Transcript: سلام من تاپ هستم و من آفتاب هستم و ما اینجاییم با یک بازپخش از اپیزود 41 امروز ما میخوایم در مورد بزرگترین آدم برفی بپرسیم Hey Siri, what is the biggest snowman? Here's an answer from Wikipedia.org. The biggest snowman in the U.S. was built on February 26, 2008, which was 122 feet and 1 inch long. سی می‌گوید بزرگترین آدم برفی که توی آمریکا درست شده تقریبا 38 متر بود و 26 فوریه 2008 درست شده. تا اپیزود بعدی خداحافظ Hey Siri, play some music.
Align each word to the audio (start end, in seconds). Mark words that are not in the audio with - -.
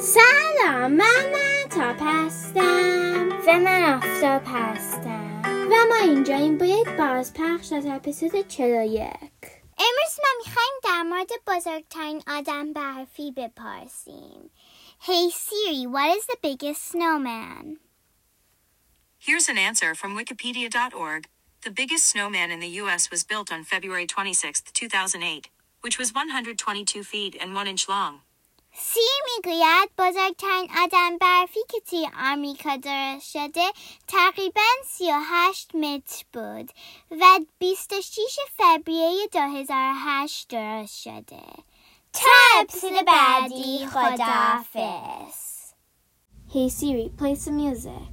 سلام 0.00 0.92
من 0.92 1.32
تاپ 1.70 1.96
هستم 2.00 3.28
و 3.46 3.58
من 3.60 3.94
آفتاب 3.94 4.42
هستم 4.46 5.42
و 5.42 5.74
ما 5.88 5.96
اینجاییم 6.02 6.58
با 6.58 6.66
یک 6.66 6.88
بازپخش 6.88 7.72
از 7.72 7.86
اپیزود 7.86 8.48
41 8.48 9.12
امروز 9.78 10.18
ما 10.18 10.30
میخوایم 10.38 10.72
در 10.84 11.02
مورد 11.02 11.30
بزرگترین 11.46 12.22
آدم 12.26 12.72
برفی 12.72 13.32
بپرسیم 13.32 14.50
Hey 15.00 15.30
Siri, 15.30 15.86
what 15.86 16.16
is 16.16 16.26
the 16.26 16.38
biggest 16.42 16.82
snowman? 16.92 17.76
Here's 19.18 19.48
an 19.48 19.58
answer 19.58 19.94
from 19.94 20.16
Wikipedia.org. 20.16 21.22
The 21.66 21.70
biggest 21.70 22.04
snowman 22.06 22.50
in 22.50 22.60
the 22.60 22.74
U.S. 22.82 23.10
was 23.10 23.24
built 23.24 23.52
on 23.52 23.64
February 23.64 24.06
26, 24.06 24.62
2008, 24.72 25.50
which 25.82 25.98
was 25.98 26.14
122 26.14 27.02
feet 27.02 27.36
and 27.40 27.54
1 27.54 27.66
inch 27.66 27.88
long. 27.88 28.20
سی 28.73 28.99
می‌گوید 29.25 29.89
بزرگترین 29.97 30.69
آدم 30.83 31.17
برفی 31.17 31.59
که 31.69 31.79
توی 31.79 32.09
آمریکا 32.23 32.75
درست 32.75 33.31
شده 33.31 33.71
تقریبا 34.07 34.61
38 34.85 35.75
متر 35.75 36.25
بود 36.33 36.71
و 37.11 37.39
26 37.59 38.39
فوریه 38.57 39.27
2008 39.31 40.47
درست 40.47 41.01
شده. 41.01 41.43
تا 42.13 42.29
اپیزود 42.59 43.05
بعدی 43.05 43.85
خداحافظ 43.87 45.51
Hey 46.53 46.69
Siri, 46.69 47.09
play 47.17 47.35
some 47.35 47.55
music. 47.55 48.10